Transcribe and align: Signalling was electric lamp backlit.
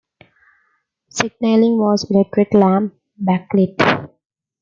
Signalling 1.09 1.77
was 1.77 2.09
electric 2.09 2.55
lamp 2.55 2.95
backlit. 3.23 3.79